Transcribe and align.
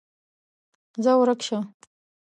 ځه 1.03 1.11
ورک 1.19 1.39
شه! 1.47 1.59